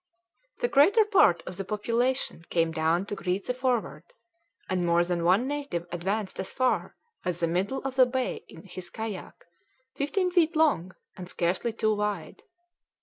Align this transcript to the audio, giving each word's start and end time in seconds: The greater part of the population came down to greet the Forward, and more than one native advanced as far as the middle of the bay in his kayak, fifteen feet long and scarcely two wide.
The 0.61 0.67
greater 0.67 1.05
part 1.05 1.43
of 1.45 1.57
the 1.57 1.63
population 1.63 2.43
came 2.49 2.71
down 2.71 3.05
to 3.05 3.13
greet 3.15 3.45
the 3.45 3.53
Forward, 3.53 4.01
and 4.67 4.83
more 4.83 5.03
than 5.03 5.23
one 5.23 5.47
native 5.47 5.85
advanced 5.91 6.39
as 6.39 6.51
far 6.51 6.95
as 7.23 7.39
the 7.39 7.45
middle 7.45 7.83
of 7.83 7.97
the 7.97 8.07
bay 8.07 8.43
in 8.47 8.63
his 8.63 8.89
kayak, 8.89 9.45
fifteen 9.93 10.31
feet 10.31 10.55
long 10.55 10.95
and 11.15 11.29
scarcely 11.29 11.71
two 11.71 11.93
wide. 11.93 12.41